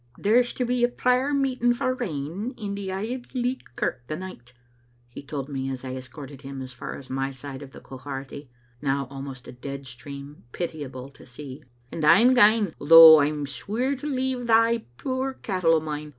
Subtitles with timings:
[0.27, 4.51] "There's to be a prayer meeting for rain in the Auld Licht kirk the night,"
[5.11, 8.47] he told me as I escorted him as far as my side of the Quharity,
[8.81, 14.07] now almost a dead stream, pitiable to see, "and I'm gaen; though I'm sweer to
[14.07, 16.09] leave thae puir cattle o* mine.